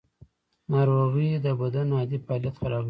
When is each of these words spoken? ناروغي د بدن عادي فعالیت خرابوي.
ناروغي 0.71 1.29
د 1.45 1.47
بدن 1.61 1.87
عادي 1.97 2.17
فعالیت 2.25 2.55
خرابوي. 2.61 2.79